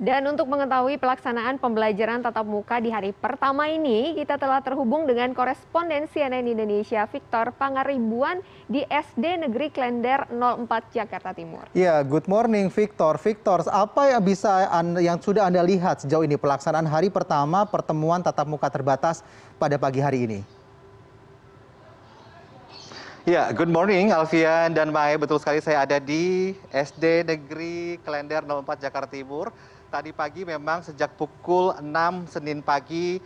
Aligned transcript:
Dan 0.00 0.24
untuk 0.32 0.48
mengetahui 0.48 0.96
pelaksanaan 0.96 1.60
pembelajaran 1.60 2.24
tatap 2.24 2.48
muka 2.48 2.80
di 2.80 2.88
hari 2.88 3.12
pertama 3.12 3.68
ini, 3.68 4.16
kita 4.16 4.40
telah 4.40 4.64
terhubung 4.64 5.04
dengan 5.04 5.36
koresponden 5.36 6.08
CNN 6.08 6.40
Indonesia 6.48 7.04
Victor 7.04 7.52
Pangaribuan 7.52 8.40
di 8.64 8.80
SD 8.88 9.44
Negeri 9.44 9.68
Klender 9.68 10.24
04 10.32 10.96
Jakarta 10.96 11.36
Timur. 11.36 11.68
Ya, 11.76 12.00
good 12.00 12.24
morning 12.32 12.72
Victor. 12.72 13.20
Victor, 13.20 13.60
apa 13.68 14.08
yang 14.08 14.24
bisa 14.24 14.64
yang 15.04 15.20
sudah 15.20 15.52
Anda 15.52 15.60
lihat 15.60 16.08
sejauh 16.08 16.24
ini 16.24 16.40
pelaksanaan 16.40 16.88
hari 16.88 17.12
pertama 17.12 17.68
pertemuan 17.68 18.24
tatap 18.24 18.48
muka 18.48 18.72
terbatas 18.72 19.20
pada 19.60 19.76
pagi 19.76 20.00
hari 20.00 20.24
ini? 20.24 20.40
Ya, 23.28 23.52
good 23.52 23.68
morning 23.68 24.16
Alfian 24.16 24.72
dan 24.72 24.88
Mae. 24.88 25.20
Betul 25.20 25.44
sekali 25.44 25.60
saya 25.60 25.84
ada 25.84 26.00
di 26.00 26.56
SD 26.72 27.28
Negeri 27.28 28.00
Klender 28.00 28.48
04 28.48 28.80
Jakarta 28.80 29.12
Timur 29.12 29.52
tadi 29.90 30.14
pagi 30.14 30.46
memang 30.46 30.86
sejak 30.86 31.18
pukul 31.18 31.74
6 31.74 31.82
Senin 32.30 32.62
pagi 32.62 33.18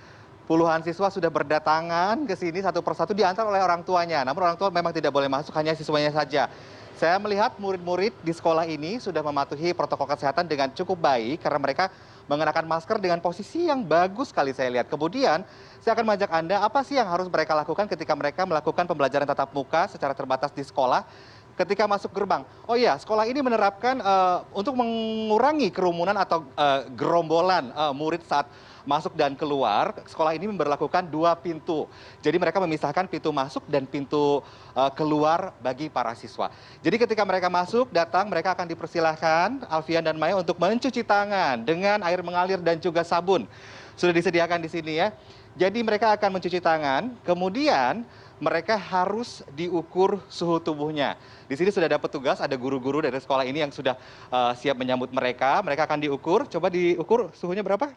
puluhan 0.49 0.81
siswa 0.81 1.13
sudah 1.13 1.29
berdatangan 1.29 2.25
ke 2.25 2.33
sini 2.37 2.65
satu 2.65 2.81
persatu 2.81 3.13
diantar 3.13 3.45
oleh 3.45 3.61
orang 3.61 3.85
tuanya. 3.85 4.25
Namun 4.25 4.49
orang 4.49 4.57
tua 4.57 4.73
memang 4.73 4.93
tidak 4.97 5.13
boleh 5.13 5.29
masuk, 5.29 5.53
hanya 5.61 5.77
siswanya 5.77 6.09
saja. 6.09 6.49
Saya 6.97 7.21
melihat 7.21 7.59
murid-murid 7.61 8.17
di 8.25 8.33
sekolah 8.33 8.65
ini 8.65 8.97
sudah 9.03 9.21
mematuhi 9.21 9.77
protokol 9.77 10.09
kesehatan 10.09 10.49
dengan 10.49 10.73
cukup 10.73 10.97
baik 10.97 11.43
karena 11.45 11.61
mereka 11.61 11.85
mengenakan 12.25 12.65
masker 12.65 12.97
dengan 12.97 13.21
posisi 13.21 13.69
yang 13.69 13.85
bagus 13.85 14.33
sekali 14.33 14.57
saya 14.57 14.73
lihat. 14.73 14.89
Kemudian 14.89 15.45
saya 15.85 15.93
akan 15.93 16.05
mengajak 16.07 16.31
Anda 16.33 16.65
apa 16.65 16.81
sih 16.81 16.97
yang 16.97 17.11
harus 17.11 17.29
mereka 17.29 17.53
lakukan 17.53 17.91
ketika 17.91 18.17
mereka 18.17 18.49
melakukan 18.49 18.89
pembelajaran 18.89 19.29
tatap 19.29 19.53
muka 19.53 19.91
secara 19.93 20.17
terbatas 20.17 20.55
di 20.55 20.65
sekolah 20.65 21.05
ketika 21.55 21.87
masuk 21.87 22.11
gerbang. 22.11 22.43
Oh 22.67 22.75
iya, 22.75 22.99
sekolah 22.99 23.25
ini 23.27 23.41
menerapkan 23.41 23.99
uh, 24.03 24.43
untuk 24.55 24.75
mengurangi 24.79 25.71
kerumunan 25.71 26.15
atau 26.19 26.47
uh, 26.55 26.87
gerombolan 26.95 27.71
uh, 27.75 27.95
murid 27.95 28.23
saat 28.27 28.47
masuk 28.85 29.17
dan 29.17 29.33
keluar. 29.33 29.97
Sekolah 30.05 30.37
ini 30.37 30.45
memperlakukan 30.45 31.09
dua 31.09 31.33
pintu. 31.41 31.89
Jadi 32.21 32.37
mereka 32.37 32.61
memisahkan 32.61 33.09
pintu 33.09 33.33
masuk 33.33 33.65
dan 33.65 33.89
pintu 33.89 34.45
keluar 34.93 35.57
bagi 35.65 35.89
para 35.89 36.13
siswa. 36.13 36.53
Jadi 36.85 37.01
ketika 37.01 37.25
mereka 37.25 37.49
masuk, 37.49 37.89
datang, 37.89 38.29
mereka 38.29 38.53
akan 38.53 38.69
dipersilahkan 38.69 39.65
Alfian 39.73 40.05
dan 40.05 40.21
Maya 40.21 40.37
untuk 40.37 40.61
mencuci 40.61 41.01
tangan 41.01 41.65
dengan 41.65 42.05
air 42.05 42.21
mengalir 42.21 42.61
dan 42.61 42.77
juga 42.77 43.01
sabun. 43.09 43.49
Sudah 43.95 44.15
disediakan 44.15 44.59
di 44.63 44.71
sini 44.71 44.99
ya. 44.99 45.15
Jadi 45.55 45.87
mereka 45.87 46.11
akan 46.19 46.39
mencuci 46.39 46.59
tangan, 46.59 47.15
kemudian 47.23 48.03
mereka 48.43 48.75
harus 48.75 49.47
diukur 49.55 50.19
suhu 50.27 50.59
tubuhnya. 50.59 51.15
Di 51.47 51.55
sini 51.55 51.71
sudah 51.71 51.87
ada 51.87 52.03
petugas, 52.03 52.43
ada 52.43 52.59
guru-guru 52.59 52.99
dari 52.99 53.15
sekolah 53.23 53.47
ini 53.47 53.63
yang 53.63 53.71
sudah 53.71 53.95
uh, 54.35 54.51
siap 54.59 54.75
menyambut 54.75 55.15
mereka. 55.15 55.63
Mereka 55.63 55.87
akan 55.87 56.03
diukur. 56.03 56.51
Coba 56.51 56.75
diukur 56.75 57.31
suhunya 57.39 57.63
berapa? 57.63 57.95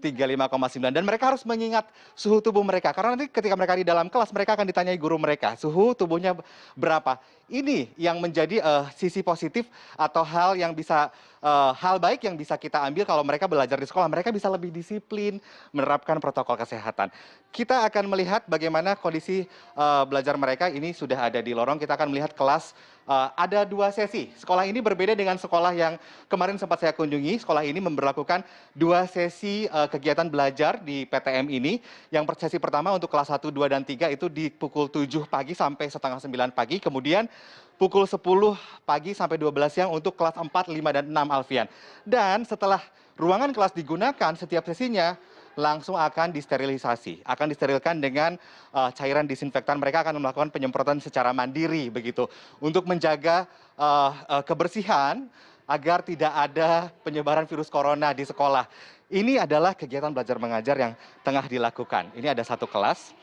35,9 0.00 0.90
dan 0.90 1.04
mereka 1.04 1.30
harus 1.30 1.44
mengingat 1.44 1.84
suhu 2.16 2.40
tubuh 2.40 2.64
mereka. 2.64 2.96
Karena 2.96 3.14
nanti 3.14 3.28
ketika 3.28 3.54
mereka 3.54 3.76
di 3.76 3.84
dalam 3.84 4.08
kelas 4.08 4.32
mereka 4.32 4.56
akan 4.56 4.66
ditanyai 4.66 4.96
guru 4.96 5.20
mereka 5.20 5.54
suhu 5.60 5.92
tubuhnya 5.92 6.32
berapa. 6.72 7.20
Ini 7.50 7.90
yang 7.98 8.22
menjadi 8.22 8.62
uh, 8.62 8.86
sisi 8.94 9.26
positif 9.26 9.66
atau 9.98 10.22
hal 10.22 10.54
yang 10.54 10.70
bisa 10.70 11.10
uh, 11.42 11.74
hal 11.74 11.98
baik 11.98 12.22
yang 12.22 12.38
bisa 12.38 12.54
kita 12.54 12.78
ambil 12.78 13.02
kalau 13.02 13.26
mereka 13.26 13.50
belajar 13.50 13.74
di 13.74 13.90
sekolah. 13.90 14.06
Mereka 14.06 14.30
bisa 14.30 14.46
lebih 14.46 14.70
disiplin 14.70 15.42
menerapkan 15.74 16.22
protokol 16.22 16.54
kesehatan. 16.54 17.10
Kita 17.50 17.82
akan 17.90 18.06
melihat 18.06 18.46
bagaimana 18.46 18.94
kondisi 18.94 19.50
uh, 19.74 20.06
belajar 20.06 20.38
mereka. 20.38 20.70
Ini 20.70 20.94
sudah 20.94 21.26
ada 21.26 21.42
di 21.42 21.50
lorong. 21.50 21.82
Kita 21.82 21.98
akan 21.98 22.14
melihat 22.14 22.38
kelas 22.38 22.70
uh, 23.10 23.34
ada 23.34 23.66
dua 23.66 23.90
sesi. 23.90 24.30
Sekolah 24.38 24.62
ini 24.70 24.78
berbeda 24.78 25.18
dengan 25.18 25.34
sekolah 25.34 25.74
yang 25.74 25.98
kemarin 26.30 26.54
sempat 26.54 26.86
saya 26.86 26.94
kunjungi. 26.94 27.42
Sekolah 27.42 27.66
ini 27.66 27.82
memperlakukan 27.82 28.46
dua 28.78 29.10
sesi 29.10 29.66
uh, 29.74 29.89
kegiatan 29.90 30.30
belajar 30.30 30.78
di 30.78 31.02
PTM 31.04 31.50
ini 31.50 31.82
yang 32.14 32.22
sesi 32.38 32.62
pertama 32.62 32.94
untuk 32.94 33.10
kelas 33.10 33.28
1, 33.34 33.50
2, 33.50 33.66
dan 33.66 33.82
3 33.82 34.14
itu 34.14 34.30
di 34.30 34.48
pukul 34.48 34.86
7 34.86 35.26
pagi 35.26 35.52
sampai 35.52 35.90
setengah 35.90 36.22
9 36.22 36.54
pagi 36.54 36.78
kemudian 36.78 37.26
pukul 37.80 38.04
10 38.04 38.20
pagi 38.84 39.16
sampai 39.16 39.40
12 39.40 39.72
siang 39.72 39.90
untuk 39.90 40.12
kelas 40.14 40.36
4, 40.36 40.46
5, 40.46 40.96
dan 40.96 41.04
6 41.08 41.36
Alfian. 41.36 41.66
Dan 42.04 42.44
setelah 42.44 42.84
ruangan 43.16 43.50
kelas 43.56 43.72
digunakan 43.72 44.32
setiap 44.36 44.68
sesinya 44.68 45.16
langsung 45.58 45.98
akan 45.98 46.30
disterilisasi, 46.30 47.24
akan 47.26 47.46
disterilkan 47.50 47.98
dengan 47.98 48.38
uh, 48.72 48.88
cairan 48.94 49.26
disinfektan. 49.26 49.80
Mereka 49.80 50.06
akan 50.06 50.20
melakukan 50.20 50.48
penyemprotan 50.52 51.02
secara 51.02 51.34
mandiri 51.34 51.90
begitu 51.90 52.28
untuk 52.62 52.86
menjaga 52.86 53.44
uh, 53.74 54.12
uh, 54.28 54.42
kebersihan 54.46 55.26
agar 55.70 56.02
tidak 56.02 56.34
ada 56.34 56.90
penyebaran 57.06 57.46
virus 57.46 57.70
corona 57.70 58.10
di 58.10 58.26
sekolah. 58.26 58.66
Ini 59.06 59.46
adalah 59.46 59.78
kegiatan 59.78 60.10
belajar 60.10 60.34
mengajar 60.42 60.74
yang 60.74 60.92
tengah 61.22 61.46
dilakukan. 61.46 62.10
Ini 62.18 62.34
ada 62.34 62.42
satu 62.42 62.66
kelas. 62.66 63.14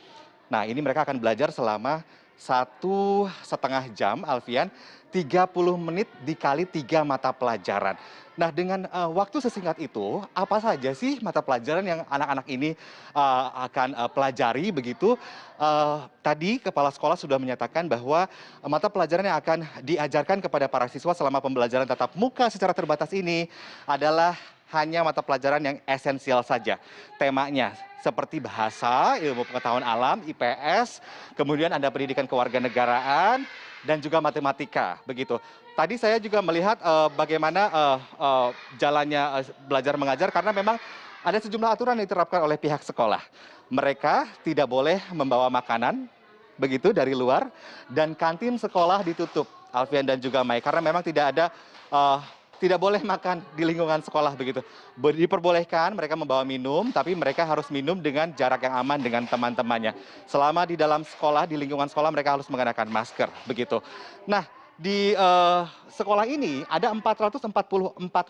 Nah, 0.47 0.63
ini 0.63 0.80
mereka 0.80 1.03
akan 1.03 1.19
belajar 1.19 1.52
selama 1.52 2.07
satu 2.40 3.28
setengah 3.44 3.91
jam 3.91 4.24
alfian 4.24 4.72
tiga 5.18 5.50
puluh 5.50 5.74
menit 5.74 6.06
dikali 6.22 6.70
tiga 6.70 7.02
mata 7.02 7.34
pelajaran. 7.34 7.98
Nah 8.38 8.54
dengan 8.54 8.86
uh, 8.94 9.10
waktu 9.18 9.42
sesingkat 9.42 9.82
itu 9.82 10.22
apa 10.30 10.62
saja 10.62 10.94
sih 10.94 11.18
mata 11.26 11.42
pelajaran 11.42 11.82
yang 11.82 12.06
anak 12.06 12.30
anak 12.38 12.46
ini 12.46 12.78
uh, 13.18 13.66
akan 13.66 13.98
uh, 13.98 14.06
pelajari 14.06 14.70
begitu? 14.70 15.18
Uh, 15.58 16.06
tadi 16.22 16.62
kepala 16.62 16.94
sekolah 16.94 17.18
sudah 17.18 17.42
menyatakan 17.42 17.90
bahwa 17.90 18.30
mata 18.62 18.94
pelajaran 18.94 19.26
yang 19.26 19.38
akan 19.42 19.66
diajarkan 19.82 20.38
kepada 20.38 20.70
para 20.70 20.86
siswa 20.86 21.18
selama 21.18 21.42
pembelajaran 21.42 21.90
tatap 21.90 22.14
muka 22.14 22.46
secara 22.54 22.78
terbatas 22.78 23.10
ini 23.10 23.50
adalah 23.90 24.38
hanya 24.70 25.02
mata 25.02 25.26
pelajaran 25.26 25.64
yang 25.66 25.78
esensial 25.90 26.46
saja. 26.46 26.78
Temanya 27.18 27.74
seperti 28.06 28.38
bahasa, 28.38 29.18
ilmu 29.18 29.50
pengetahuan 29.50 29.82
alam, 29.82 30.22
IPS, 30.30 31.02
kemudian 31.34 31.74
ada 31.74 31.90
pendidikan 31.90 32.30
kewarganegaraan 32.30 33.50
dan 33.88 34.03
juga 34.03 34.20
matematika 34.20 35.00
begitu. 35.08 35.40
Tadi 35.72 35.96
saya 35.96 36.20
juga 36.20 36.44
melihat 36.44 36.75
uh, 36.84 37.08
bagaimana 37.16 37.72
uh, 37.72 37.98
uh, 38.20 38.50
jalannya 38.75 39.24
uh, 39.40 39.44
belajar 39.64 39.96
mengajar 39.96 40.30
karena 40.36 40.52
memang 40.52 40.75
ada 41.24 41.40
sejumlah 41.40 41.72
aturan 41.72 41.96
yang 41.96 42.03
diterapkan 42.03 42.44
oleh 42.44 42.59
pihak 42.59 42.84
sekolah. 42.84 43.24
Mereka 43.72 44.28
tidak 44.44 44.68
boleh 44.68 45.00
membawa 45.16 45.48
makanan 45.48 46.12
begitu 46.59 46.92
dari 46.92 47.16
luar 47.16 47.48
dan 47.88 48.12
kantin 48.12 48.59
sekolah 48.59 49.08
ditutup. 49.08 49.48
Alfian 49.72 50.08
dan 50.08 50.18
juga 50.18 50.42
Mai 50.44 50.64
karena 50.64 50.81
memang 50.81 51.04
tidak 51.06 51.36
ada 51.36 51.46
uh, 51.92 52.19
tidak 52.57 52.81
boleh 52.81 53.01
makan 53.01 53.41
di 53.53 53.63
lingkungan 53.66 54.01
sekolah 54.01 54.34
begitu. 54.34 54.66
Diperbolehkan 54.97 55.94
mereka 55.94 56.18
membawa 56.18 56.41
minum, 56.41 56.90
tapi 56.90 57.13
mereka 57.13 57.45
harus 57.45 57.69
minum 57.69 57.97
dengan 57.97 58.34
jarak 58.34 58.66
yang 58.66 58.75
aman 58.78 58.97
dengan 58.97 59.23
teman-temannya. 59.29 59.94
Selama 60.25 60.66
di 60.66 60.73
dalam 60.73 61.06
sekolah, 61.06 61.45
di 61.45 61.56
lingkungan 61.56 61.85
sekolah 61.90 62.09
mereka 62.09 62.38
harus 62.38 62.50
mengenakan 62.50 62.90
masker 62.90 63.29
begitu. 63.45 63.78
Nah, 64.25 64.45
di 64.78 65.13
uh, 65.18 65.66
sekolah 65.90 66.25
ini 66.29 66.66
ada 66.69 66.94
444 66.94 67.50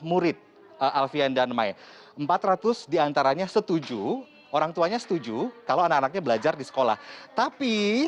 murid 0.03 0.35
uh, 0.79 0.99
Alfian 1.03 1.31
dan 1.31 1.51
Mai. 1.51 1.75
400 2.19 2.89
di 2.89 2.97
antaranya 2.97 3.45
setuju, 3.45 4.23
orang 4.49 4.71
tuanya 4.73 4.97
setuju 4.97 5.51
kalau 5.67 5.85
anak-anaknya 5.85 6.21
belajar 6.23 6.53
di 6.55 6.65
sekolah. 6.65 6.97
Tapi 7.35 8.07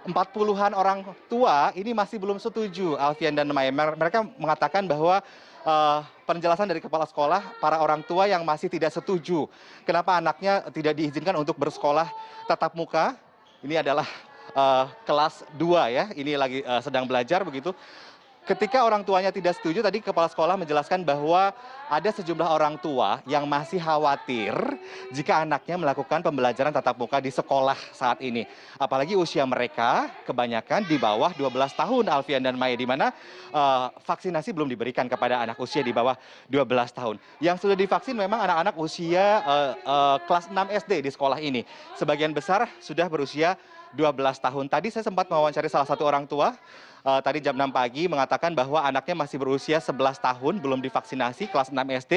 empat 0.00 0.32
puluhan 0.32 0.72
orang 0.72 1.04
tua 1.28 1.74
ini 1.76 1.92
masih 1.92 2.16
belum 2.16 2.40
setuju 2.40 2.96
alfian 2.96 3.36
dan 3.36 3.48
maya 3.52 3.68
mereka 3.72 4.24
mengatakan 4.40 4.88
bahwa 4.88 5.20
uh, 5.64 6.00
penjelasan 6.24 6.68
dari 6.68 6.80
kepala 6.80 7.04
sekolah 7.04 7.60
para 7.60 7.80
orang 7.80 8.00
tua 8.04 8.24
yang 8.24 8.46
masih 8.46 8.72
tidak 8.72 8.94
setuju. 8.94 9.44
Kenapa 9.84 10.16
anaknya 10.16 10.64
tidak 10.72 10.96
diizinkan 10.96 11.36
untuk 11.36 11.56
bersekolah 11.60 12.08
tatap 12.48 12.72
muka? 12.72 13.16
Ini 13.60 13.84
adalah 13.84 14.08
uh, 14.56 14.88
kelas 15.04 15.44
dua 15.56 15.92
ya. 15.92 16.08
Ini 16.16 16.32
lagi 16.40 16.64
uh, 16.64 16.80
sedang 16.80 17.04
belajar 17.04 17.44
begitu 17.44 17.76
ketika 18.48 18.82
orang 18.82 19.04
tuanya 19.04 19.28
tidak 19.28 19.56
setuju 19.58 19.84
tadi 19.84 20.00
kepala 20.00 20.26
sekolah 20.30 20.56
menjelaskan 20.56 21.04
bahwa 21.04 21.52
ada 21.90 22.10
sejumlah 22.14 22.46
orang 22.46 22.78
tua 22.78 23.18
yang 23.26 23.44
masih 23.44 23.82
khawatir 23.82 24.54
jika 25.10 25.42
anaknya 25.42 25.76
melakukan 25.76 26.22
pembelajaran 26.22 26.70
tatap 26.70 26.96
muka 26.96 27.18
di 27.18 27.28
sekolah 27.34 27.76
saat 27.90 28.22
ini. 28.22 28.46
Apalagi 28.78 29.18
usia 29.18 29.42
mereka 29.42 30.08
kebanyakan 30.22 30.86
di 30.86 30.96
bawah 30.96 31.34
12 31.34 31.50
tahun 31.74 32.04
Alfian 32.08 32.42
dan 32.42 32.54
Maya 32.54 32.78
di 32.78 32.86
mana 32.86 33.10
uh, 33.50 33.90
vaksinasi 34.06 34.54
belum 34.54 34.70
diberikan 34.70 35.10
kepada 35.10 35.42
anak 35.42 35.58
usia 35.58 35.82
di 35.82 35.90
bawah 35.90 36.14
12 36.46 36.64
tahun. 36.94 37.16
Yang 37.42 37.66
sudah 37.66 37.76
divaksin 37.76 38.14
memang 38.14 38.38
anak-anak 38.46 38.74
usia 38.78 39.42
uh, 39.42 39.72
uh, 39.82 40.16
kelas 40.24 40.46
6 40.48 40.80
SD 40.86 40.92
di 41.04 41.10
sekolah 41.10 41.38
ini. 41.42 41.66
Sebagian 41.98 42.30
besar 42.30 42.70
sudah 42.78 43.10
berusia 43.10 43.58
12 43.96 44.16
tahun. 44.38 44.64
Tadi 44.70 44.88
saya 44.92 45.04
sempat 45.06 45.26
mewawancari 45.26 45.66
salah 45.66 45.88
satu 45.88 46.06
orang 46.06 46.28
tua 46.28 46.54
uh, 47.04 47.20
tadi 47.20 47.40
jam 47.40 47.56
6 47.56 47.70
pagi 47.72 48.06
mengatakan 48.08 48.52
bahwa 48.52 48.80
anaknya 48.84 49.16
masih 49.16 49.40
berusia 49.40 49.78
11 49.80 50.20
tahun, 50.20 50.54
belum 50.60 50.80
divaksinasi, 50.84 51.48
kelas 51.48 51.72
6 51.72 51.76
SD, 52.06 52.12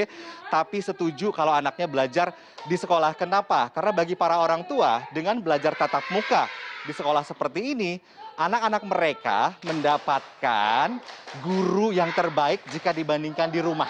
tapi 0.51 0.77
setuju 0.83 1.31
kalau 1.31 1.53
anaknya 1.55 1.87
belajar 1.87 2.27
di 2.67 2.75
sekolah. 2.75 3.15
Kenapa? 3.15 3.71
Karena 3.71 3.91
bagi 3.95 4.15
para 4.17 4.39
orang 4.39 4.63
tua, 4.67 5.03
dengan 5.11 5.39
belajar 5.39 5.75
tatap 5.75 6.03
muka 6.11 6.47
di 6.83 6.91
sekolah 6.91 7.23
seperti 7.23 7.75
ini, 7.75 7.91
anak-anak 8.35 8.83
mereka 8.83 9.55
mendapatkan 9.63 10.99
guru 11.45 11.93
yang 11.93 12.09
terbaik 12.11 12.63
jika 12.73 12.91
dibandingkan 12.91 13.47
di 13.51 13.61
rumah. 13.61 13.89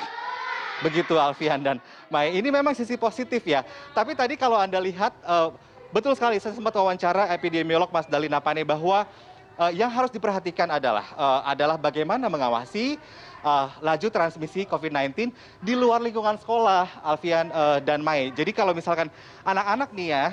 Begitu 0.84 1.16
Alfian 1.16 1.64
dan 1.64 1.78
Mai. 2.12 2.36
Ini 2.36 2.50
memang 2.52 2.76
sisi 2.76 3.00
positif 3.00 3.40
ya. 3.48 3.64
Tapi 3.96 4.14
tadi 4.20 4.36
kalau 4.36 4.60
Anda 4.60 4.84
lihat, 4.84 5.16
uh, 5.24 5.56
betul 5.94 6.18
sekali 6.18 6.42
saya 6.42 6.58
sempat 6.58 6.74
wawancara 6.74 7.30
epidemiolog 7.38 7.94
Mas 7.94 8.10
Dalina 8.10 8.42
Pane 8.42 8.66
bahwa 8.66 9.06
uh, 9.62 9.70
yang 9.70 9.94
harus 9.94 10.10
diperhatikan 10.10 10.66
adalah 10.74 11.06
uh, 11.14 11.42
adalah 11.46 11.78
bagaimana 11.78 12.26
mengawasi 12.26 12.98
uh, 13.46 13.70
laju 13.78 14.10
transmisi 14.10 14.66
COVID-19 14.66 15.30
di 15.62 15.78
luar 15.78 16.02
lingkungan 16.02 16.42
sekolah, 16.42 17.06
Alfian 17.06 17.54
dan 17.86 18.02
Mai. 18.02 18.34
Jadi 18.34 18.50
kalau 18.58 18.74
misalkan 18.74 19.14
anak-anak 19.46 19.94
nih 19.94 20.08
ya 20.10 20.26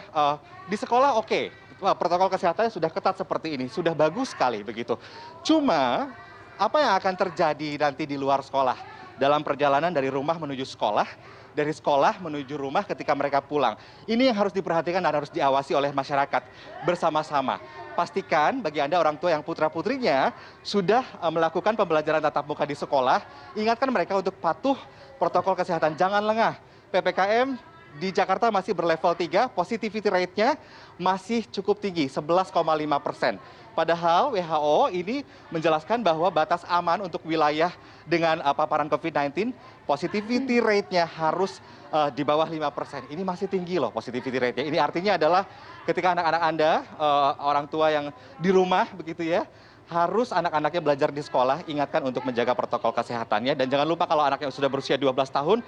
di 0.64 0.76
sekolah 0.80 1.20
oke, 1.20 1.52
protokol 2.00 2.32
kesehatannya 2.32 2.72
sudah 2.72 2.88
ketat 2.88 3.20
seperti 3.20 3.60
ini, 3.60 3.68
sudah 3.68 3.92
bagus 3.92 4.32
sekali 4.32 4.64
begitu. 4.64 4.96
Cuma 5.44 6.08
apa 6.56 6.76
yang 6.80 6.92
akan 6.96 7.14
terjadi 7.28 7.76
nanti 7.76 8.08
di 8.08 8.16
luar 8.16 8.40
sekolah 8.40 8.76
dalam 9.20 9.44
perjalanan 9.44 9.92
dari 9.92 10.08
rumah 10.08 10.40
menuju 10.40 10.64
sekolah? 10.64 11.08
Dari 11.52 11.74
sekolah 11.74 12.22
menuju 12.22 12.54
rumah 12.56 12.86
ketika 12.86 13.12
mereka 13.12 13.42
pulang. 13.42 13.74
Ini 14.06 14.30
yang 14.30 14.36
harus 14.36 14.54
diperhatikan 14.54 15.02
dan 15.02 15.12
harus 15.12 15.30
diawasi 15.32 15.74
oleh 15.74 15.90
masyarakat 15.90 16.42
bersama-sama. 16.86 17.58
Pastikan 17.94 18.62
bagi 18.62 18.80
Anda 18.80 18.96
orang 18.96 19.18
tua 19.18 19.34
yang 19.34 19.42
putra-putrinya 19.42 20.32
sudah 20.62 21.02
eh, 21.02 21.32
melakukan 21.32 21.74
pembelajaran 21.74 22.22
tatap 22.22 22.46
muka 22.46 22.64
di 22.64 22.78
sekolah, 22.78 23.22
ingatkan 23.58 23.90
mereka 23.90 24.16
untuk 24.18 24.34
patuh 24.38 24.78
protokol 25.20 25.58
kesehatan. 25.58 25.94
Jangan 25.98 26.24
lengah. 26.24 26.54
PPKM 26.90 27.54
di 27.98 28.14
Jakarta 28.14 28.52
masih 28.54 28.70
berlevel 28.70 29.12
3, 29.16 29.50
positivity 29.50 30.06
rate-nya 30.06 30.54
masih 31.00 31.42
cukup 31.50 31.82
tinggi, 31.82 32.06
11,5 32.06 32.54
persen. 33.02 33.34
Padahal 33.74 34.34
WHO 34.34 34.92
ini 34.94 35.22
menjelaskan 35.50 36.02
bahwa 36.04 36.28
batas 36.30 36.62
aman 36.68 37.06
untuk 37.06 37.22
wilayah 37.26 37.72
dengan 38.06 38.42
uh, 38.44 38.54
paparan 38.54 38.86
COVID-19, 38.86 39.50
positivity 39.88 40.62
rate-nya 40.62 41.06
harus 41.06 41.58
uh, 41.90 42.10
di 42.12 42.22
bawah 42.22 42.46
5 42.46 42.60
persen. 42.76 43.02
Ini 43.10 43.22
masih 43.26 43.46
tinggi 43.50 43.80
loh 43.80 43.90
positivity 43.90 44.38
rate-nya. 44.38 44.66
Ini 44.66 44.78
artinya 44.78 45.16
adalah 45.18 45.42
ketika 45.86 46.14
anak-anak 46.14 46.42
Anda, 46.42 46.72
uh, 46.98 47.30
orang 47.42 47.66
tua 47.66 47.90
yang 47.90 48.06
di 48.38 48.50
rumah 48.52 48.86
begitu 48.94 49.26
ya, 49.26 49.46
harus 49.90 50.30
anak-anaknya 50.30 50.80
belajar 50.82 51.10
di 51.10 51.22
sekolah, 51.22 51.66
ingatkan 51.66 52.06
untuk 52.06 52.22
menjaga 52.22 52.54
protokol 52.54 52.94
kesehatannya. 52.94 53.58
Dan 53.58 53.66
jangan 53.66 53.86
lupa 53.86 54.06
kalau 54.06 54.22
anaknya 54.22 54.50
sudah 54.54 54.70
berusia 54.70 54.94
12 54.94 55.10
tahun, 55.34 55.58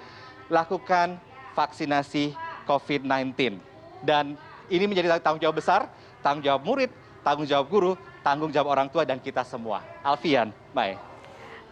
lakukan 0.47 1.19
vaksinasi 1.53 2.33
COVID-19. 2.65 3.57
Dan 4.03 4.35
ini 4.67 4.83
menjadi 4.89 5.17
tanggung 5.21 5.41
jawab 5.41 5.57
besar, 5.61 5.87
tanggung 6.19 6.43
jawab 6.43 6.61
murid, 6.65 6.91
tanggung 7.23 7.47
jawab 7.47 7.65
guru, 7.69 7.93
tanggung 8.25 8.51
jawab 8.51 8.75
orang 8.75 8.87
tua 8.91 9.07
dan 9.07 9.21
kita 9.21 9.45
semua. 9.47 9.81
Alfian, 10.03 10.51
bye. 10.75 11.13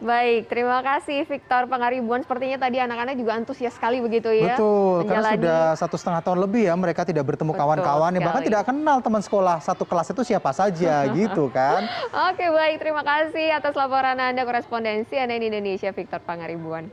Baik, 0.01 0.49
terima 0.49 0.81
kasih 0.81 1.29
Victor 1.29 1.69
Pangaribuan. 1.69 2.25
Sepertinya 2.25 2.57
tadi 2.57 2.81
anak-anak 2.81 3.13
juga 3.21 3.37
antusias 3.37 3.77
sekali 3.77 4.01
begitu 4.01 4.33
ya. 4.33 4.57
Betul, 4.57 5.05
menjalani... 5.05 5.13
karena 5.13 5.29
sudah 5.37 5.61
satu 5.77 5.95
setengah 6.01 6.21
tahun 6.25 6.39
lebih 6.41 6.61
ya 6.65 6.73
mereka 6.73 7.05
tidak 7.05 7.21
bertemu 7.21 7.53
kawan-kawan, 7.53 8.09
bahkan 8.17 8.41
tidak 8.41 8.65
kenal 8.65 8.97
teman 8.97 9.21
sekolah 9.21 9.61
satu 9.61 9.85
kelas 9.85 10.09
itu 10.09 10.25
siapa 10.25 10.49
saja 10.57 11.05
gitu 11.21 11.53
kan. 11.53 11.85
Oke 12.33 12.49
baik, 12.49 12.81
terima 12.81 13.05
kasih 13.05 13.53
atas 13.53 13.77
laporan 13.77 14.17
Anda 14.17 14.41
korespondensi 14.41 15.13
CNN 15.13 15.37
Indonesia 15.37 15.93
Victor 15.93 16.17
Pangaribuan. 16.25 16.89